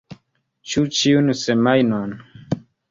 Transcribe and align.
Ĉu 0.71 0.83
ĉiun 1.01 1.31
semajnon? 1.45 2.21